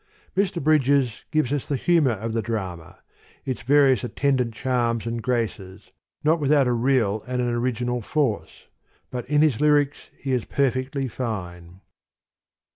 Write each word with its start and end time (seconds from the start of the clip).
Mr. 0.35 0.59
Bridges 0.59 1.25
gives 1.29 1.53
us 1.53 1.67
the 1.67 1.75
humour 1.75 2.13
of 2.13 2.33
the 2.33 2.41
drama, 2.41 2.97
its 3.45 3.61
various 3.61 4.03
attendant 4.03 4.51
charms 4.51 5.05
and 5.05 5.21
graces, 5.21 5.91
not 6.23 6.39
without 6.39 6.65
a 6.65 6.73
real 6.73 7.23
and 7.27 7.39
an 7.39 7.53
origi 7.53 7.85
nal 7.85 8.01
force: 8.01 8.65
but 9.11 9.29
in 9.29 9.43
his 9.43 9.61
lyrics 9.61 10.09
he 10.17 10.31
is 10.31 10.43
perfectly 10.45 11.07
fine. 11.07 11.81